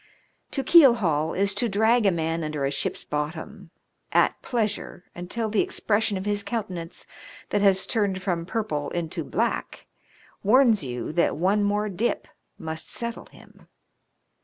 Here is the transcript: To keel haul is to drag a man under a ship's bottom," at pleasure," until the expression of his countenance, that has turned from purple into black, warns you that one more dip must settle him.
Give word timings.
To 0.49 0.63
keel 0.63 0.95
haul 0.95 1.35
is 1.35 1.53
to 1.53 1.69
drag 1.69 2.07
a 2.07 2.11
man 2.11 2.43
under 2.43 2.65
a 2.65 2.71
ship's 2.71 3.05
bottom," 3.05 3.69
at 4.11 4.41
pleasure," 4.41 5.03
until 5.13 5.47
the 5.47 5.61
expression 5.61 6.17
of 6.17 6.25
his 6.25 6.41
countenance, 6.41 7.05
that 7.49 7.61
has 7.61 7.85
turned 7.85 8.19
from 8.19 8.47
purple 8.47 8.89
into 8.89 9.23
black, 9.23 9.85
warns 10.41 10.83
you 10.83 11.11
that 11.11 11.37
one 11.37 11.63
more 11.63 11.87
dip 11.87 12.27
must 12.57 12.89
settle 12.89 13.27
him. 13.27 13.67